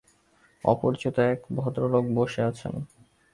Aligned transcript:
অপরিচিত 0.63 1.15
এক 1.31 1.39
ভদ্রলোক 1.57 2.05
বসে 2.15 2.41
আছেন। 2.41 2.73